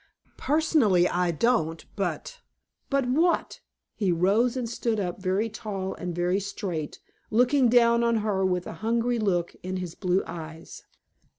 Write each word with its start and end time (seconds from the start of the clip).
"Personally 0.37 1.07
I 1.07 1.29
don't, 1.29 1.85
but" 1.95 2.39
"But 2.89 3.05
what?" 3.07 3.59
He 3.93 4.11
rose 4.11 4.57
and 4.57 4.67
stood 4.67 4.99
up, 4.99 5.21
very 5.21 5.47
tall 5.47 5.93
and 5.93 6.15
very 6.15 6.39
straight, 6.39 6.99
looking 7.29 7.69
down 7.69 8.03
on 8.03 8.15
her 8.25 8.43
with 8.43 8.65
a 8.65 8.73
hungry 8.81 9.19
look 9.19 9.55
in 9.61 9.77
his 9.77 9.93
blue 9.93 10.23
eyes. 10.25 10.85